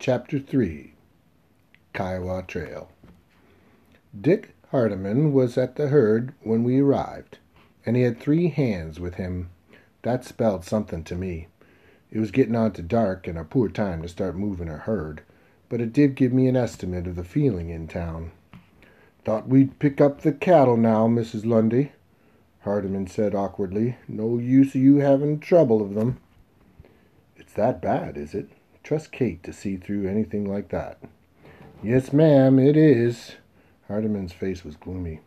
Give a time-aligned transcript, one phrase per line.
[0.00, 0.92] Chapter 3
[1.92, 2.88] Kiowa Trail
[4.18, 7.38] Dick Hardiman was at the herd when we arrived,
[7.84, 9.50] and he had three hands with him.
[10.02, 11.48] That spelled something to me.
[12.12, 15.22] It was getting on to dark and a poor time to start moving a herd,
[15.68, 18.30] but it did give me an estimate of the feeling in town.
[19.24, 21.44] Thought we'd pick up the cattle now, Mrs.
[21.44, 21.90] Lundy,
[22.60, 23.96] Hardiman said awkwardly.
[24.06, 26.20] No use of you having trouble of them.
[27.36, 28.48] It's that bad, is it?
[28.88, 30.96] Trust Kate to see through anything like that.
[31.82, 33.32] Yes, ma'am, it is.
[33.86, 35.20] Hardiman's face was gloomy.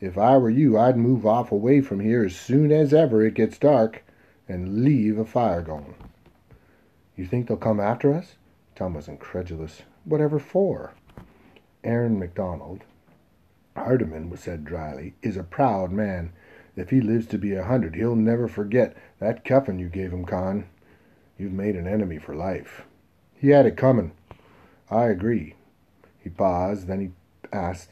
[0.00, 3.34] If I were you, I'd move off away from here as soon as ever it
[3.34, 4.02] gets dark
[4.48, 5.94] and leave a fire going.
[7.14, 8.36] You think they'll come after us?
[8.74, 9.82] Tom was incredulous.
[10.06, 10.94] Whatever for?
[11.84, 12.80] Aaron MacDonald,
[13.76, 16.32] Hardiman was said dryly, is a proud man.
[16.76, 20.24] If he lives to be a hundred, he'll never forget that cuffin you gave him,
[20.24, 20.64] Con.
[21.36, 22.86] You've made an enemy for life.
[23.42, 24.12] He had it coming.
[24.88, 25.56] I agree.
[26.20, 27.10] He paused, then he
[27.52, 27.90] asked,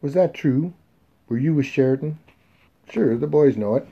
[0.00, 0.74] Was that true?
[1.28, 2.20] Were you with Sheridan?
[2.88, 3.88] Sure, the boys know it.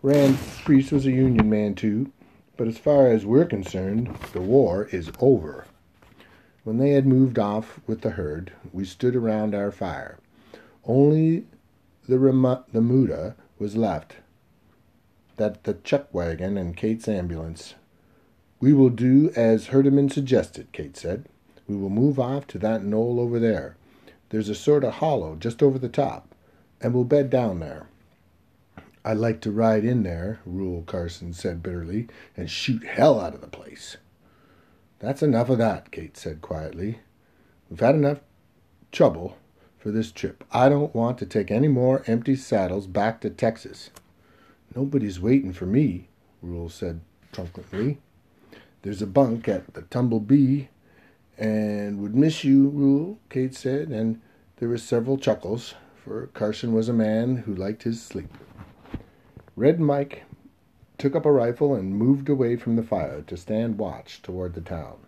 [0.00, 2.10] Rand Priest was a Union man, too.
[2.56, 5.66] But as far as we're concerned, the war is over.
[6.62, 10.18] When they had moved off with the herd, we stood around our fire.
[10.86, 11.44] Only
[12.08, 14.14] the remuda was left,
[15.36, 17.74] that the chuck wagon and Kate's ambulance.
[18.64, 21.26] We will do as Hardiman suggested, Kate said.
[21.68, 23.76] We will move off to that knoll over there.
[24.30, 26.34] There's a sort of hollow just over the top,
[26.80, 27.88] and we'll bed down there.
[29.04, 33.42] I'd like to ride in there, Rule Carson said bitterly, and shoot hell out of
[33.42, 33.98] the place.
[34.98, 37.00] That's enough of that, Kate said quietly.
[37.68, 38.20] We've had enough
[38.92, 39.36] trouble
[39.76, 40.42] for this trip.
[40.50, 43.90] I don't want to take any more empty saddles back to Texas.
[44.74, 46.08] Nobody's waiting for me,
[46.40, 47.98] Rule said truculently.
[48.84, 50.68] There's a bunk at the Tumble Bee,
[51.38, 54.20] and would miss you, rule, Kate said, and
[54.56, 58.28] there were several chuckles, for Carson was a man who liked his sleep.
[59.56, 60.24] Red Mike
[60.98, 64.60] took up a rifle and moved away from the fire to stand watch toward the
[64.60, 64.98] town.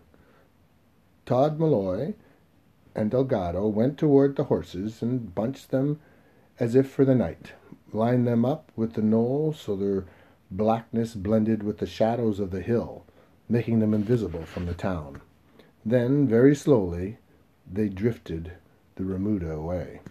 [1.27, 2.15] Todd Malloy
[2.95, 5.99] and Delgado went toward the horses and bunched them
[6.59, 7.51] as if for the night,
[7.93, 10.05] lined them up with the knoll so their
[10.49, 13.05] blackness blended with the shadows of the hill
[13.49, 15.21] making them invisible from the town.
[15.85, 17.17] Then, very slowly,
[17.71, 18.53] they drifted
[18.95, 20.01] the remuda away.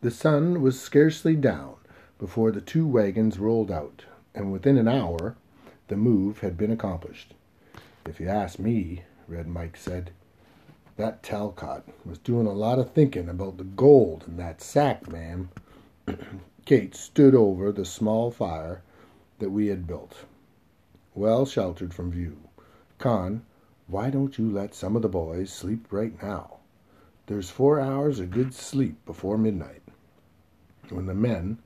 [0.00, 1.74] The sun was scarcely down
[2.18, 4.04] before the two wagons rolled out,
[4.34, 5.36] and within an hour
[5.88, 7.34] the move had been accomplished.
[8.06, 10.10] If you ask me, Red Mike said,
[10.96, 15.50] that Talcott was doing a lot of thinking about the gold in that sack, ma'am.
[16.66, 18.82] Kate stood over the small fire
[19.38, 20.24] that we had built
[21.14, 22.36] well sheltered from view.
[22.98, 23.42] Con,
[23.86, 26.58] why don't you let some of the boys sleep right now?
[27.26, 29.82] There's four hours of good sleep before midnight.
[30.88, 31.58] When the men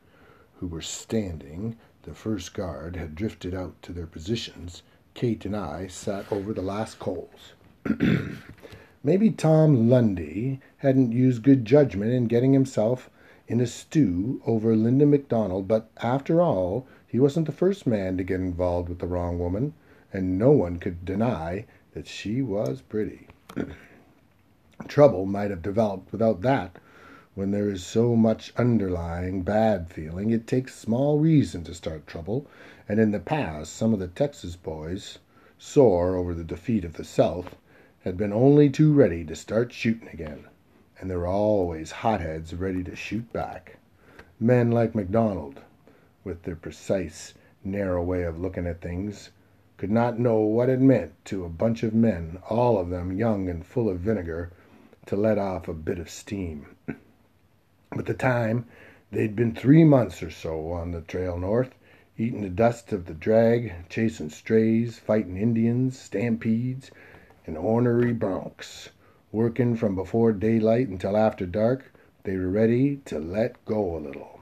[0.60, 4.82] who were standing the first guard had drifted out to their positions,
[5.14, 7.54] Kate and I sat over the last coals.
[9.02, 13.08] Maybe Tom Lundy hadn't used good judgment in getting himself
[13.48, 18.24] in a stew over Linda MacDonald, but after all, he wasn't the first man to
[18.24, 19.72] get involved with the wrong woman,
[20.12, 23.28] and no one could deny that she was pretty.
[24.88, 26.76] Trouble might have developed without that.
[27.36, 32.48] When there is so much underlying bad feeling, it takes small reason to start trouble,
[32.88, 35.20] and in the past some of the Texas boys,
[35.56, 37.54] sore over the defeat of the South,
[38.00, 40.46] had been only too ready to start shooting again,
[40.98, 43.76] and there were always hotheads ready to shoot back.
[44.40, 45.60] Men like McDonald,
[46.24, 49.30] with their precise, narrow way of looking at things,
[49.76, 53.48] could not know what it meant to a bunch of men, all of them young
[53.48, 54.50] and full of vinegar,
[55.04, 56.66] to let off a bit of steam.
[57.94, 58.64] But the time
[59.12, 61.74] they'd been three months or so on the trail north,
[62.16, 66.90] eating the dust of the drag, chasing strays, fighting Indians, stampedes,
[67.46, 68.88] and ornery broncs,
[69.30, 71.92] working from before daylight until after dark,
[72.22, 74.33] they were ready to let go a little.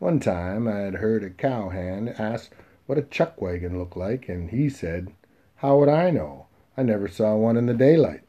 [0.00, 2.54] One time I had heard a cowhand ask
[2.86, 5.12] what a chuck wagon looked like, and he said,
[5.56, 6.46] How would I know?
[6.74, 8.22] I never saw one in the daylight.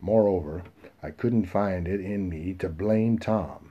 [0.00, 0.64] Moreover,
[1.00, 3.70] I couldn't find it in me to blame Tom.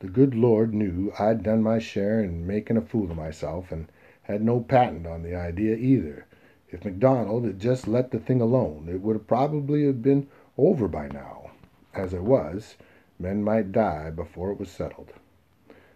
[0.00, 3.86] The good Lord knew I'd done my share in making a fool of myself, and
[4.22, 6.26] had no patent on the idea either.
[6.68, 10.26] If McDonald had just let the thing alone, it would probably have been
[10.58, 11.52] over by now.
[11.94, 12.74] As it was,
[13.20, 15.12] men might die before it was settled.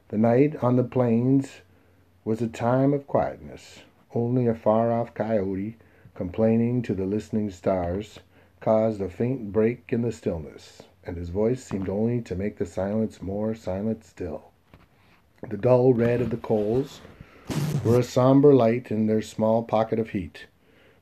[0.08, 1.62] The night on the plains
[2.24, 3.80] was a time of quietness.
[4.14, 5.76] Only a far off coyote,
[6.14, 8.20] complaining to the listening stars,
[8.60, 12.66] caused a faint break in the stillness, and his voice seemed only to make the
[12.66, 14.50] silence more silent still.
[15.48, 17.00] The dull red of the coals
[17.84, 20.46] were a somber light in their small pocket of heat.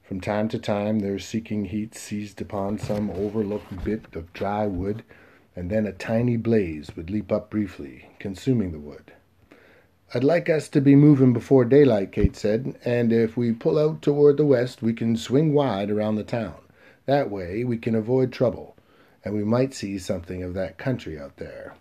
[0.03, 5.03] From time to time their seeking heat seized upon some overlooked bit of dry wood,
[5.55, 9.13] and then a tiny blaze would leap up briefly, consuming the wood.
[10.15, 14.03] I'd like us to be moving before daylight, Kate said, and if we pull out
[14.03, 16.57] toward the west we can swing wide around the town.
[17.07, 18.77] That way we can avoid trouble,
[19.25, 21.75] and we might see something of that country out there.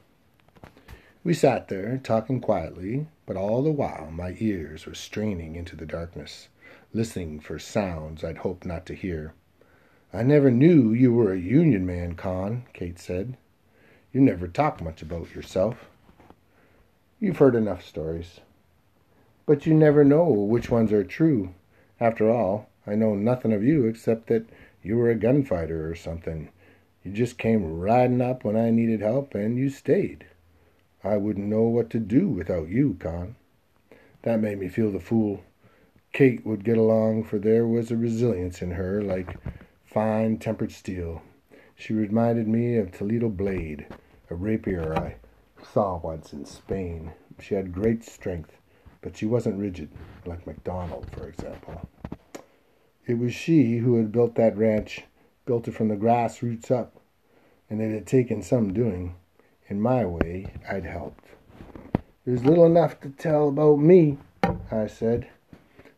[1.24, 5.86] We sat there, talking quietly, but all the while my ears were straining into the
[5.86, 6.48] darkness,
[6.94, 9.34] listening for sounds I'd hoped not to hear.
[10.14, 13.38] I never knew you were a Union man, Con, Kate said.
[14.14, 15.90] You never talk much about yourself.
[17.20, 18.42] You've heard enough stories.
[19.46, 21.54] But you never know which ones are true.
[22.00, 24.50] After all, I know nothing of you except that
[24.84, 26.50] you were a gunfighter or something.
[27.04, 30.26] You just came riding up when I needed help, and you stayed.
[31.04, 33.36] I wouldn't know what to do without you, Con.
[34.24, 35.44] That made me feel the fool.
[36.12, 39.38] Kate would get along, for there was a resilience in her like
[39.86, 41.22] fine tempered steel.
[41.82, 43.88] She reminded me of Toledo Blade,
[44.30, 45.16] a rapier I
[45.64, 47.14] saw once in Spain.
[47.40, 48.56] She had great strength,
[49.02, 49.90] but she wasn't rigid,
[50.24, 51.90] like MacDonald, for example.
[53.08, 55.06] It was she who had built that ranch,
[55.48, 57.02] built it from the grassroots up,
[57.68, 59.16] and it had taken some doing.
[59.68, 61.30] In my way, I'd helped.
[62.26, 64.20] There's little enough to tell about me,
[64.70, 65.30] I said.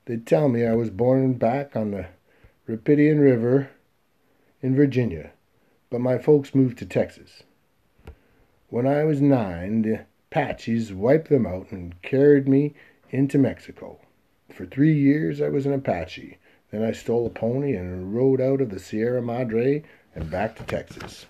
[0.06, 2.06] They'd tell me I was born back on the
[2.68, 3.72] Rapidan River
[4.62, 5.32] in Virginia,
[5.94, 7.44] but my folks moved to Texas.
[8.70, 12.74] When I was nine, the Apaches wiped them out and carried me
[13.12, 14.00] into Mexico.
[14.52, 16.40] For three years I was an Apache.
[16.72, 19.84] Then I stole a pony and rode out of the Sierra Madre
[20.16, 21.28] and back to Texas.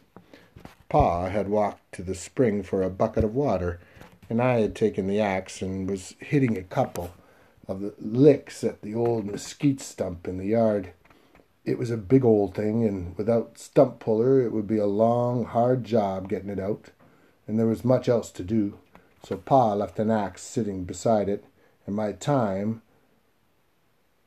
[0.87, 3.81] Pa had walked to the spring for a bucket of water,
[4.29, 7.11] and I had taken the axe and was hitting a couple
[7.67, 10.93] of the licks at the old mesquite stump in the yard.
[11.65, 15.45] It was a big old thing, and without stump puller it would be a long,
[15.45, 16.89] hard job getting it out,
[17.47, 18.77] and there was much else to do.
[19.25, 21.45] So Pa left an axe sitting beside it,
[21.85, 22.81] and my time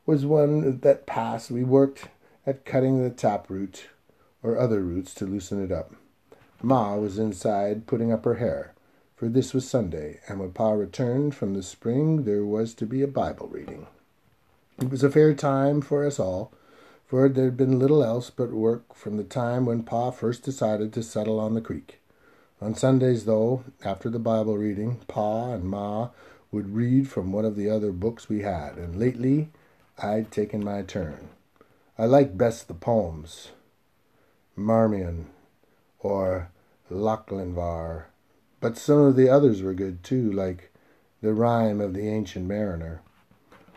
[0.06, 1.50] was one that passed.
[1.50, 2.08] We worked
[2.46, 3.88] at cutting the taproot
[4.42, 5.94] or other roots to loosen it up.
[6.62, 8.72] Ma was inside putting up her hair,
[9.14, 13.02] for this was Sunday, and when Pa returned from the spring there was to be
[13.02, 13.86] a Bible reading.
[14.80, 16.52] It was a fair time for us all,
[17.06, 20.92] for there had been little else but work from the time when Pa first decided
[20.92, 22.00] to settle on the creek.
[22.60, 26.08] On Sundays, though, after the Bible reading, Pa and Ma
[26.50, 29.50] would read from one of the other books we had, and lately
[29.98, 31.28] I'd taken my turn.
[31.98, 33.50] I liked best the poems.
[34.56, 35.26] Marmion
[36.00, 36.50] or
[36.90, 38.04] Lochinvar.
[38.60, 40.72] But some of the others were good too, like
[41.20, 43.02] the rhyme of the ancient mariner.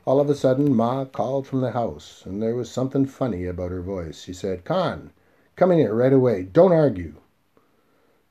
[0.09, 3.69] All of a sudden, Ma called from the house, and there was something funny about
[3.69, 4.19] her voice.
[4.19, 5.11] She said, Con,
[5.55, 6.41] come in here right away.
[6.41, 7.17] Don't argue.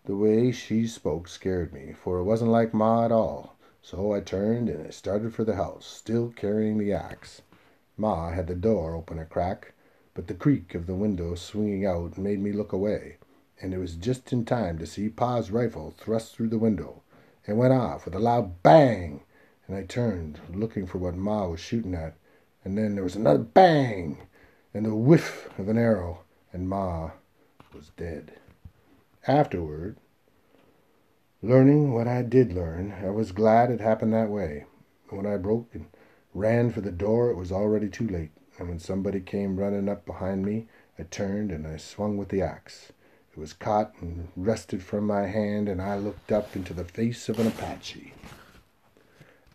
[0.05, 3.55] The way she spoke scared me, for it wasn't like Ma at all.
[3.81, 7.43] So I turned and I started for the house, still carrying the axe.
[7.97, 9.73] Ma had the door open a crack,
[10.15, 13.19] but the creak of the window swinging out made me look away
[13.63, 17.03] and it was just in time to see Pa's rifle thrust through the window.
[17.47, 19.21] and went off with a loud bang,
[19.69, 22.17] and I turned, looking for what Ma was shooting at,
[22.65, 24.19] and then there was another bang,
[24.73, 26.21] and the whiff of an arrow,
[26.53, 27.11] and Ma
[27.75, 28.33] was dead.
[29.27, 29.99] Afterward,
[31.43, 34.65] learning what I did learn, I was glad it happened that way.
[35.11, 35.87] When I broke and
[36.33, 40.07] ran for the door, it was already too late, and when somebody came running up
[40.07, 40.67] behind me,
[40.99, 42.93] I turned and I swung with the axe.
[43.31, 47.29] It was caught and wrested from my hand, and I looked up into the face
[47.29, 48.15] of an Apache.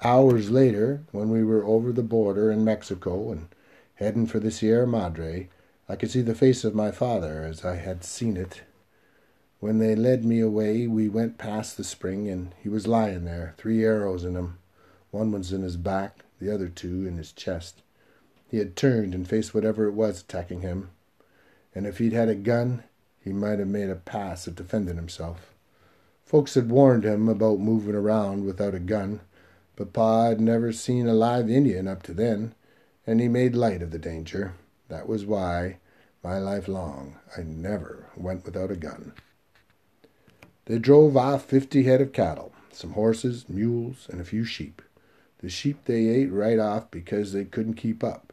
[0.06, 3.48] Hours later, when we were over the border in Mexico and
[3.96, 5.48] heading for the Sierra Madre,
[5.88, 8.64] I could see the face of my father as I had seen it.
[9.62, 13.54] When they led me away, we went past the spring, and he was lying there,
[13.58, 14.58] three arrows in him.
[15.12, 17.82] One was in his back, the other two in his chest.
[18.46, 20.90] He had turned and faced whatever it was attacking him,
[21.74, 22.84] and if he'd had a gun,
[23.22, 25.54] he might have made a pass at defending himself.
[26.26, 29.22] Folks had warned him about moving around without a gun,
[29.76, 32.54] but Pa had never seen a live Indian up to then,
[33.08, 34.54] and he made light of the danger.
[34.88, 35.78] That was why,
[36.24, 39.14] my life long, I never went without a gun.
[40.66, 44.82] They drove off fifty head of cattle, some horses, mules, and a few sheep.
[45.40, 48.32] The sheep they ate right off because they couldn't keep up,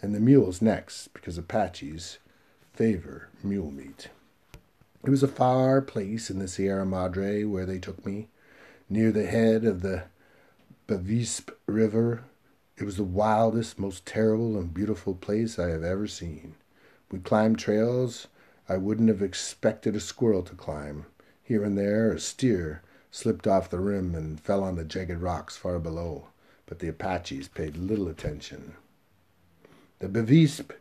[0.00, 2.18] and the mules next because Apaches
[2.72, 4.08] favor mule meat.
[5.04, 8.28] It was a far place in the Sierra Madre where they took me,
[8.88, 10.04] near the head of the
[10.92, 12.24] Bavispe River.
[12.76, 16.54] It was the wildest, most terrible, and beautiful place I have ever seen.
[17.10, 18.26] We climbed trails
[18.68, 21.06] I wouldn't have expected a squirrel to climb.
[21.42, 25.56] Here and there a steer slipped off the rim and fell on the jagged rocks
[25.56, 26.26] far below,
[26.66, 28.74] but the Apaches paid little attention.
[30.00, 30.74] The Bavispe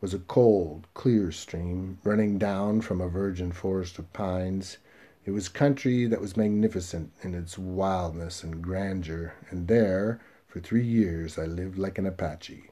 [0.00, 4.78] was a cold, clear stream running down from a virgin forest of pines.
[5.26, 10.84] It was country that was magnificent in its wildness and grandeur, and there, for three
[10.84, 12.70] years, I lived like an Apache,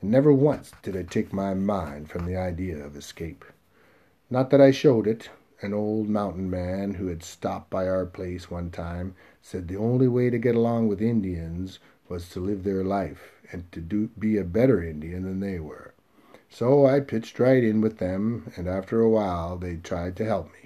[0.00, 3.44] and never once did I take my mind from the idea of escape.
[4.30, 5.30] Not that I showed it.
[5.62, 10.06] An old mountain man who had stopped by our place one time said the only
[10.06, 14.38] way to get along with Indians was to live their life and to do, be
[14.38, 15.92] a better Indian than they were.
[16.48, 20.52] So I pitched right in with them, and after a while they tried to help
[20.52, 20.59] me.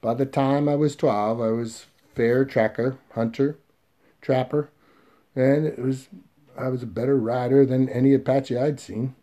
[0.00, 3.58] By the time I was twelve, I was fair tracker, hunter,
[4.20, 4.70] trapper,
[5.34, 6.08] and it was
[6.56, 9.14] I was a better rider than any Apache I'd seen.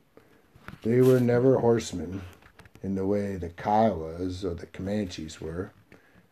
[0.83, 2.21] They were never horsemen
[2.83, 5.71] in the way the Kiowas or the Comanches were.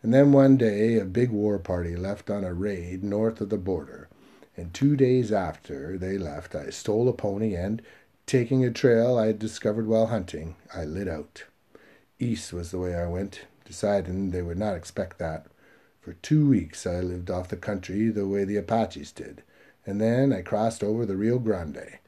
[0.01, 3.57] And then one day a big war party left on a raid north of the
[3.57, 4.07] border,
[4.55, 7.81] and two days after they left I stole a pony and,
[8.25, 11.43] Taking a trail I had discovered while hunting, I lit out.
[12.17, 15.47] East was the way I went, deciding they would not expect that.
[15.99, 19.43] For two weeks I lived off the country the way the Apaches did,
[19.85, 21.99] and then I crossed over the Rio Grande,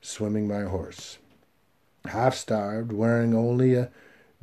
[0.00, 1.18] swimming my horse.
[2.06, 3.90] Half starved, wearing only a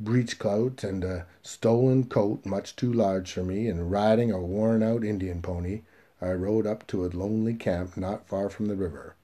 [0.00, 5.02] breechclout and a stolen coat much too large for me, and riding a worn out
[5.02, 5.82] Indian pony,
[6.20, 9.16] I rode up to a lonely camp not far from the river.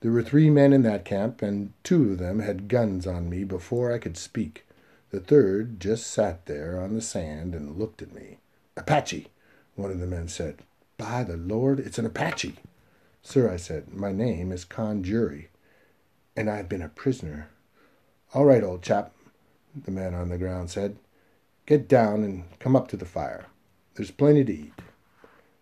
[0.00, 3.44] There were three men in that camp, and two of them had guns on me
[3.44, 4.66] before I could speak.
[5.14, 8.38] The third just sat there on the sand and looked at me.
[8.76, 9.28] Apache,
[9.76, 10.62] one of the men said.
[10.98, 12.56] By the Lord, it's an Apache.
[13.22, 15.50] Sir, I said, my name is Con Jury,
[16.36, 17.48] and I've been a prisoner.
[18.34, 19.12] All right, old chap,
[19.84, 20.96] the man on the ground said.
[21.64, 23.46] Get down and come up to the fire.
[23.94, 24.74] There's plenty to eat.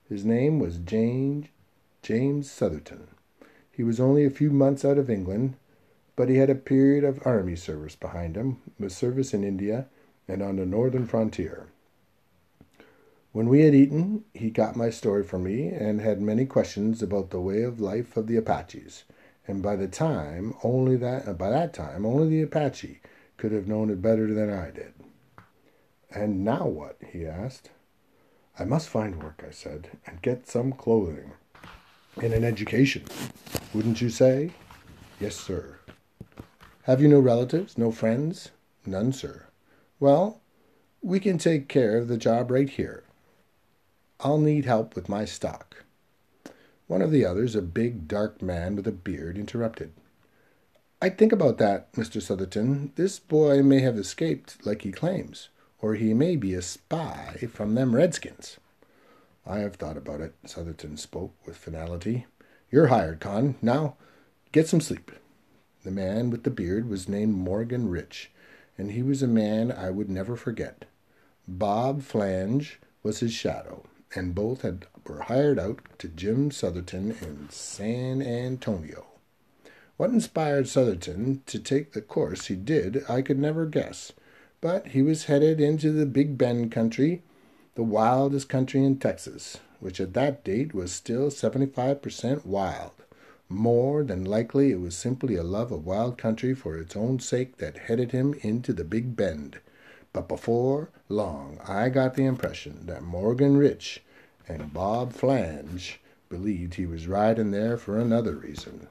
[0.09, 1.49] His name was James
[2.01, 3.09] James Sotherton.
[3.71, 5.57] He was only a few months out of England,
[6.17, 9.87] but he had a period of army service behind him, with service in India
[10.29, 11.69] and on the northern frontier.
[13.33, 17.31] When we had eaten, he got my story from me and had many questions about
[17.31, 19.05] the way of life of the Apaches.
[19.47, 23.01] And by the time only that uh, by that time only the Apache
[23.39, 24.93] could have known it better than I did.
[26.15, 26.99] And now what?
[27.11, 27.71] he asked.
[28.59, 31.33] I must find work, I said, and get some clothing
[32.21, 33.05] and an education.
[33.73, 34.53] Wouldn't you say?
[35.19, 35.79] Yes, sir.
[36.85, 38.51] Have you no relatives, no friends?
[38.85, 39.47] None, sir.
[40.01, 40.41] Well,
[41.01, 43.05] we can take care of the job right here.
[44.21, 45.85] I'll need help with my stock.
[46.87, 49.93] One of the others, a big, dark man with a beard, interrupted.
[51.01, 52.23] I'd think about that, Mr.
[52.23, 52.93] Sotherton.
[52.95, 55.49] This boy may have escaped like he claims,
[55.81, 58.59] or he may be a spy from them redskins.
[59.45, 62.27] I have thought about it, Sotherton spoke with finality.
[62.71, 63.57] You're hired, Con.
[63.61, 63.97] Now
[64.53, 65.11] get some sleep.
[65.83, 68.31] The man with the beard was named Morgan Rich,
[68.79, 70.85] and he was a man I would never forget.
[71.49, 73.85] Bob Flange was his shadow,
[74.15, 79.07] and both had, were hired out to Jim Sotherton in San Antonio.
[79.97, 84.13] What inspired Sotherton to take the course he did, I could never guess,
[84.61, 87.23] but he was headed into the Big Bend country
[87.75, 92.93] the wildest country in Texas, which at that date was still 75% wild.
[93.55, 97.59] More than likely, it was simply a love of wild country for its own sake
[97.59, 99.59] that headed him into the Big Bend.
[100.15, 104.03] But before long, I got the impression that Morgan Rich
[104.49, 108.89] and Bob Flange believed he was riding there for another reason.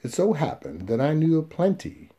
[0.00, 2.10] It so happened that I knew plenty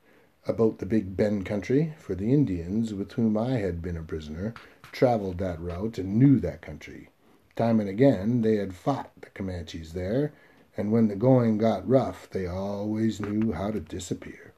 [0.47, 4.53] about the Big Bend country, for the Indians with whom I had been a prisoner
[4.91, 7.07] traveled that route and knew that country.
[7.55, 10.33] Time and again they had fought the Comanches there,
[10.77, 14.53] and when the going got rough, they always knew how to disappear.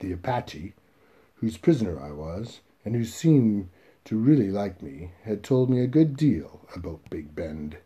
[0.00, 0.74] The Apache,
[1.36, 3.68] whose prisoner I was, and who seemed
[4.04, 7.76] to really like me, had told me a good deal about Big Bend.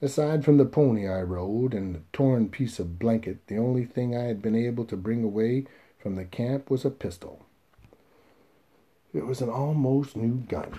[0.00, 4.16] Aside from the pony I rode and the torn piece of blanket, the only thing
[4.16, 5.66] I had been able to bring away
[5.98, 7.44] from the camp was a pistol.
[9.12, 10.78] It was an almost new gun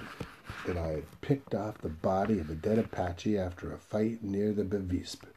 [0.65, 4.53] that I had picked off the body of a dead Apache after a fight near
[4.53, 5.32] the Bavispe.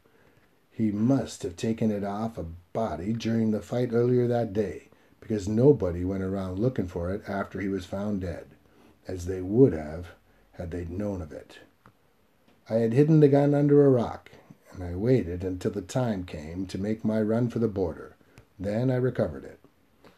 [0.77, 5.47] He must have taken it off a body during the fight earlier that day, because
[5.47, 8.45] nobody went around looking for it after he was found dead,
[9.07, 10.09] as they would have
[10.51, 11.57] had they known of it.
[12.69, 14.29] I had hidden the gun under a rock,
[14.71, 18.15] and I waited until the time came to make my run for the border.
[18.59, 19.59] Then I recovered it.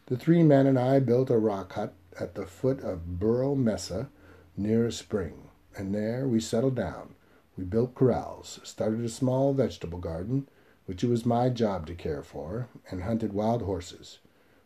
[0.08, 4.10] The three men and I built a rock hut at the foot of Burro Mesa
[4.58, 7.14] near a spring, and there we settled down.
[7.60, 10.48] We built corrals, started a small vegetable garden,
[10.86, 14.18] which it was my job to care for, and hunted wild horses.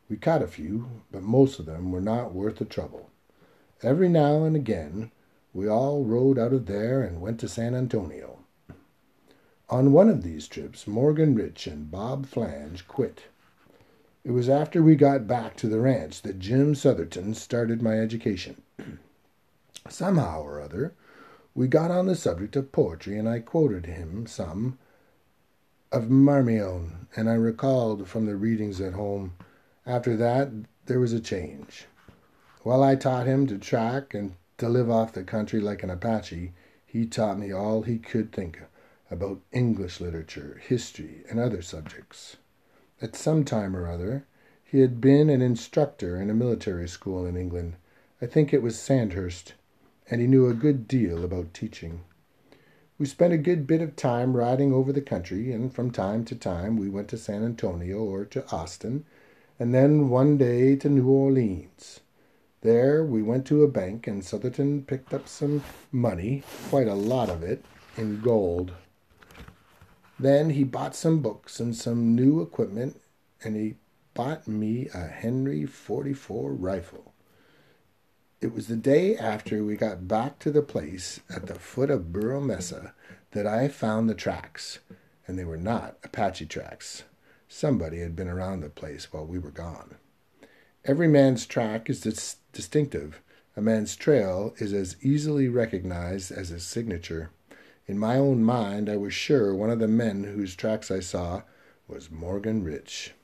[0.08, 3.10] We caught a few, but most of them were not worth the trouble.
[3.82, 5.10] Every now and again
[5.52, 8.38] we all rode out of there and went to San Antonio.
[9.68, 13.22] On one of these trips Morgan Rich and Bob Flange quit.
[14.22, 18.62] It was after we got back to the ranch that Jim Sotherton started my education.
[19.88, 20.94] Somehow or other,
[21.54, 24.78] we got on the subject of poetry, and I quoted him some
[25.92, 29.34] of Marmion, and I recalled from the readings at home.
[29.86, 30.50] After that,
[30.86, 31.86] there was a change.
[32.62, 36.52] While I taught him to track and to live off the country like an Apache,
[36.84, 38.60] he taught me all he could think
[39.10, 42.36] about English literature, history, and other subjects.
[43.00, 44.26] At some time or other
[44.64, 47.76] he had been an instructor in a military school in England.
[48.20, 49.54] I think it was Sandhurst,
[50.14, 52.02] and he knew a good deal about teaching.
[52.98, 56.36] We spent a good bit of time riding over the country, and from time to
[56.36, 59.06] time we went to San Antonio or to Austin,
[59.58, 61.98] and then one day to New Orleans.
[62.60, 67.28] There we went to a bank, and Sotherton picked up some money, quite a lot
[67.28, 67.64] of it,
[67.96, 68.70] in gold.
[70.16, 73.00] Then he bought some books and some new equipment,
[73.42, 73.78] and he
[74.14, 77.13] bought me a Henry 44 rifle.
[78.44, 82.12] It was the day after we got back to the place at the foot of
[82.12, 82.92] Burro Mesa
[83.30, 84.80] that I found the tracks,
[85.26, 87.04] and they were not Apache tracks.
[87.48, 89.94] Somebody had been around the place while we were gone.
[90.84, 93.22] Every man's track is dis- distinctive.
[93.56, 97.30] A man's trail is as easily recognized as his signature.
[97.86, 101.44] In my own mind, I was sure one of the men whose tracks I saw
[101.88, 103.14] was Morgan Rich.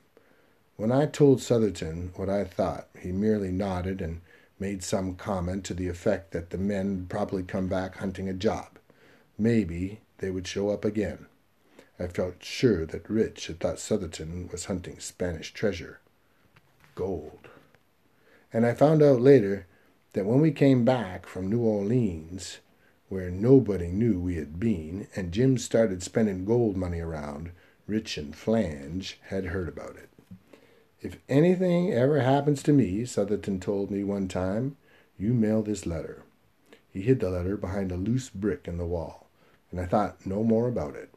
[0.77, 4.21] When I told Sotherton what I thought, he merely nodded and
[4.61, 8.33] made some comment to the effect that the men would probably come back hunting a
[8.33, 8.77] job.
[9.35, 11.25] Maybe they would show up again.
[11.99, 15.99] I felt sure that Rich had thought Sotherton was hunting Spanish treasure.
[16.93, 17.49] Gold.
[18.53, 19.65] And I found out later
[20.13, 22.59] that when we came back from New Orleans,
[23.09, 27.51] where nobody knew we had been, and Jim started spending gold money around,
[27.87, 30.10] Rich and Flange had heard about it.
[31.01, 34.77] If anything ever happens to me, Sotherton told me one time,
[35.17, 36.21] you mail this letter.
[36.91, 39.27] He hid the letter behind a loose brick in the wall,
[39.71, 41.09] and I thought no more about it.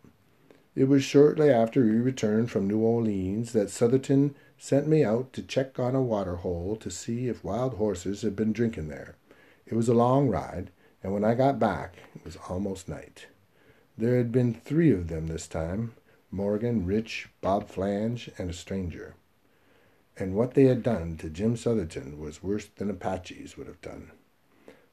[0.75, 5.42] It was shortly after we returned from New Orleans that Sotherton sent me out to
[5.42, 9.16] check on a water hole to see if wild horses had been drinking there.
[9.66, 10.70] It was a long ride,
[11.03, 13.27] and when I got back it was almost night.
[13.99, 15.92] There had been three of them this time
[16.31, 19.14] Morgan, Rich, Bob Flange, and a stranger.
[20.16, 24.12] And what they had done to Jim Sotherton was worse than Apaches would have done.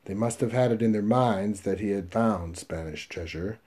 [0.06, 3.60] They must have had it in their minds that he had found Spanish treasure,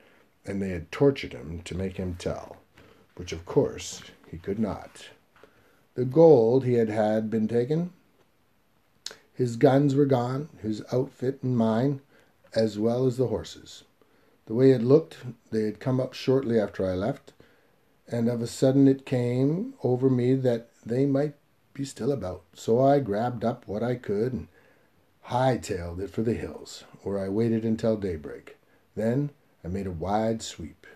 [0.44, 2.56] and they had tortured him to make him tell,
[3.14, 5.10] which of course he could not.
[5.94, 7.92] The gold he had had been taken.
[9.32, 12.00] His guns were gone, his outfit and mine,
[12.52, 13.84] as well as the horses.
[14.46, 15.18] The way it looked,
[15.52, 17.32] they had come up shortly after I left,
[18.08, 21.34] and of a sudden it came over me that they might
[21.74, 22.44] be still about.
[22.54, 24.48] So I grabbed up what I could and
[25.26, 28.56] hightailed it for the hills, where I waited until daybreak.
[28.94, 29.30] Then
[29.64, 30.86] I made a wide sweep.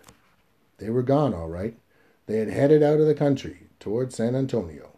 [0.77, 1.77] They were gone, all right.
[2.25, 4.91] They had headed out of the country toward San Antonio.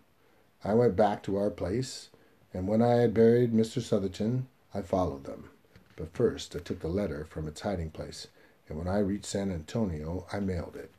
[0.64, 2.10] I went back to our place,
[2.54, 3.82] and when I had buried Mr.
[3.82, 5.50] Sotherton, I followed them.
[5.96, 8.28] But first I took the letter from its hiding place,
[8.70, 10.92] and when I reached San Antonio, I mailed it.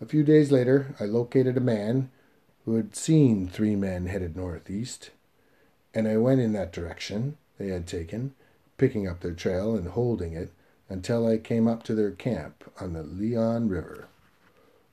[0.00, 2.10] A few days later, I located a man
[2.66, 5.10] who had seen three men headed northeast,
[5.94, 8.34] and I went in that direction they had taken,
[8.76, 10.52] picking up their trail and holding it
[10.88, 14.08] until I came up to their camp on the Leon River.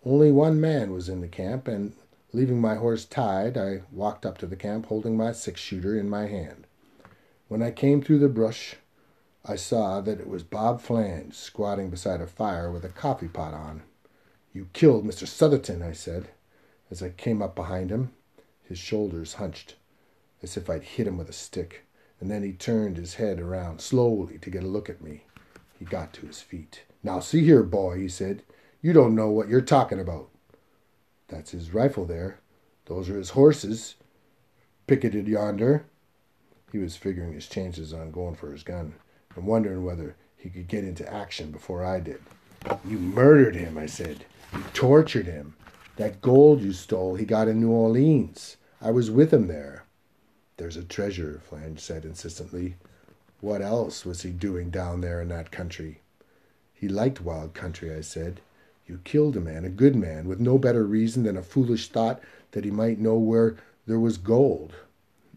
[0.06, 1.94] Only one man was in the camp, and
[2.32, 6.08] leaving my horse tied, I walked up to the camp holding my six shooter in
[6.08, 6.68] my hand.
[7.48, 8.76] When I came through the brush,
[9.44, 13.56] I saw that it was Bob Flange squatting beside a fire with a coffee pot
[13.56, 13.82] on.
[14.54, 15.28] You killed Mr.
[15.28, 16.30] Sotherton, I said,
[16.92, 18.12] as I came up behind him.
[18.64, 19.76] His shoulders hunched,
[20.42, 21.86] as if I'd hit him with a stick,
[22.20, 25.26] and then he turned his head around slowly to get a look at me.
[25.78, 26.84] He got to his feet.
[27.04, 28.44] Now, see here, boy, he said,
[28.82, 30.30] you don't know what you're talking about.
[31.30, 32.40] That's his rifle there.
[32.86, 33.96] Those are his horses.
[34.88, 35.86] picketed yonder.
[36.72, 38.94] He was figuring his chances on going for his gun
[39.36, 42.22] and wondering whether he could get into action before I did.
[42.86, 44.26] You murdered him, I said.
[44.54, 45.56] You tortured him.
[45.96, 48.58] That gold you stole, he got in New Orleans.
[48.82, 49.86] I was with him there.
[50.58, 52.76] There's a treasure, Flange said insistently.
[53.42, 56.02] What else was he doing down there in that country?
[56.74, 58.42] He liked wild country, I said.
[58.88, 62.22] You killed a man, a good man, with no better reason than a foolish thought
[62.52, 64.74] that he might know where there was gold.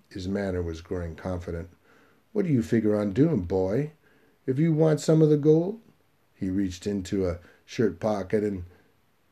[0.09, 1.69] His manner was growing confident.
[2.33, 3.93] What do you figure on doing, boy?
[4.47, 5.81] If you want some of the gold?
[6.35, 8.65] He reached into a shirt pocket and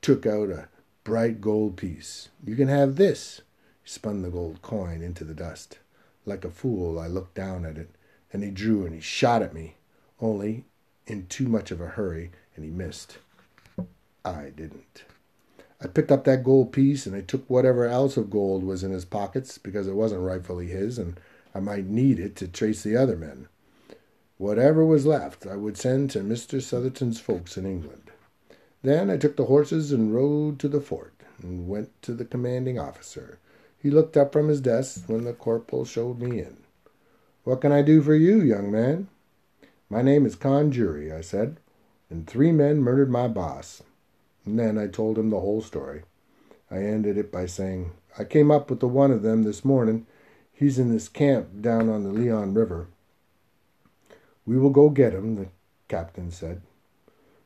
[0.03, 0.69] took out a
[1.05, 2.31] bright gold piece.
[2.45, 3.43] You can have this.
[3.83, 5.79] He spun the gold coin into the dust.
[6.25, 7.91] Like a fool, I looked down at it,
[8.33, 9.77] and he drew and he shot at me,
[10.21, 10.65] only
[11.07, 13.19] in too much of a hurry, and he missed.
[14.25, 15.05] I didn't.
[15.83, 18.91] I picked up that gold piece and I took whatever else of gold was in
[18.91, 21.21] his pockets because it wasn't rightfully his and
[21.55, 23.49] I might need it to trace the other men.
[24.39, 26.63] Whatever was left I would send to Mr.
[26.63, 28.04] Sotherton's folks in England.
[28.85, 32.79] Then I took the horses and rode to the fort and went to the commanding
[32.79, 33.39] officer.
[33.79, 36.59] He looked up from his desk when the corporal showed me in.
[37.45, 39.09] What can I do for you, young man?
[39.89, 41.57] My name is Con Jury, I said,
[42.11, 43.83] and three men murdered my boss.
[44.45, 46.03] And then I told him the whole story.
[46.71, 50.07] I ended it by saying, I came up with the one of them this morning.
[50.53, 52.89] He's in this camp down on the Leon River.
[54.45, 55.47] We will go get him, the
[55.89, 56.61] captain said.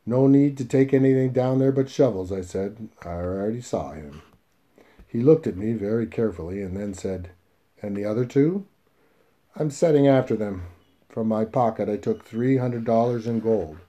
[0.09, 2.89] No need to take anything down there but shovels, I said.
[3.03, 4.23] I already saw him.
[5.07, 7.29] He looked at me very carefully and then said,
[7.83, 8.65] And the other two?
[9.55, 10.63] I'm setting after them.
[11.11, 13.81] From my pocket I took three hundred dollars in gold.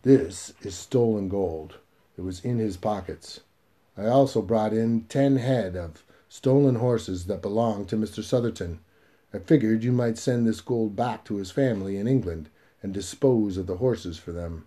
[0.00, 1.76] This is stolen gold.
[2.16, 3.40] It was in his pockets.
[3.98, 8.22] I also brought in ten head of stolen horses that belonged to Mr.
[8.22, 8.78] Sotherton.
[9.34, 12.48] I figured you might send this gold back to his family in England
[12.82, 14.64] and dispose of the horses for them.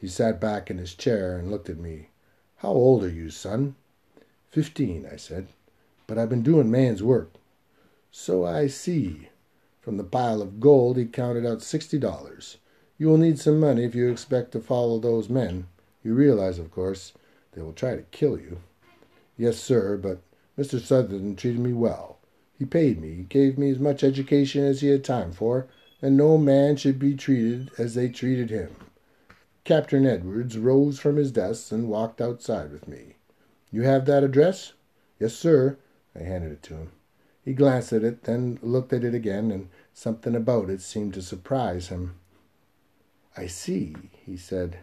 [0.00, 2.08] He sat back in his chair and looked at me.
[2.56, 3.74] How old are you, son?
[4.48, 5.48] Fifteen, I said.
[6.06, 7.34] But I've been doing man's work.
[8.10, 9.28] So I see.
[9.82, 12.56] From the pile of gold he counted out sixty dollars.
[12.96, 15.66] You will need some money if you expect to follow those men.
[16.02, 17.12] You realize, of course,
[17.52, 18.60] they will try to kill you.
[19.36, 20.22] Yes, sir, but
[20.58, 20.80] Mr.
[20.80, 22.18] Sutherland treated me well.
[22.58, 25.66] He paid me, gave me as much education as he had time for,
[26.00, 28.74] and no man should be treated as they treated him.
[29.70, 33.14] Captain Edwards rose from his desk and walked outside with me.
[33.70, 34.72] You have that address?
[35.20, 35.78] Yes, sir.
[36.12, 36.90] I handed it to him.
[37.44, 41.22] He glanced at it, then looked at it again, and something about it seemed to
[41.22, 42.16] surprise him.
[43.36, 43.94] I see,
[44.26, 44.78] he said.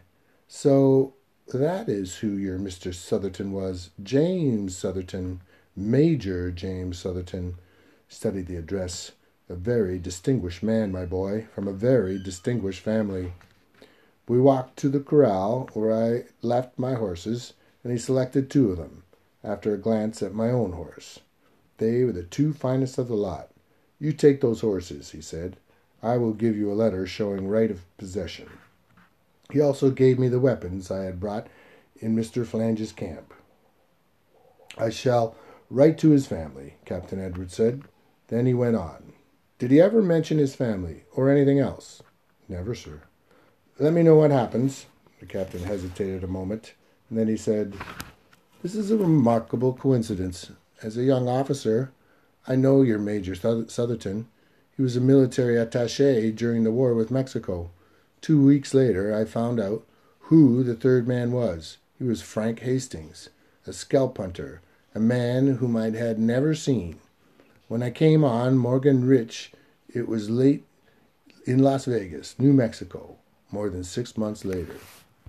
[0.47, 1.15] So
[1.49, 2.93] that is who your Mr.
[2.93, 3.89] Sotherton was.
[4.01, 5.41] James Sotherton,
[5.75, 7.55] Major James Sotherton,
[8.07, 9.11] studied the address.
[9.49, 13.33] A very distinguished man, my boy, from a very distinguished family.
[14.27, 18.77] We walked to the corral where I left my horses, and he selected two of
[18.77, 19.03] them,
[19.43, 21.19] after a glance at my own horse.
[21.77, 23.51] They were the two finest of the lot.
[23.99, 25.57] You take those horses, he said.
[26.03, 28.49] I will give you a letter showing right of possession.
[29.51, 31.47] He also gave me the weapons I had brought
[31.99, 32.45] in Mr.
[32.45, 33.33] Flange's camp.
[34.77, 35.35] I shall
[35.69, 37.83] write to his family, Captain Edwards said.
[38.27, 39.13] Then he went on.
[39.57, 42.03] Did he ever mention his family or anything else?
[42.47, 43.03] Never, sir.
[43.79, 44.87] Let me know what happens.
[45.19, 46.73] The captain hesitated a moment,
[47.09, 47.75] and then he said,
[48.63, 50.51] This is a remarkable coincidence.
[50.81, 51.91] As a young officer,
[52.47, 54.29] I know your Major Sotherton.
[54.75, 57.69] He was a military attache during the war with Mexico.
[58.19, 59.85] Two weeks later, I found out
[60.21, 61.77] who the third man was.
[61.99, 63.29] He was Frank Hastings,
[63.67, 64.61] a scalp hunter,
[64.95, 66.97] a man whom I had never seen.
[67.67, 69.51] When I came on Morgan Rich,
[69.87, 70.65] it was late
[71.45, 73.17] in Las Vegas, New Mexico,
[73.51, 74.75] more than six months later.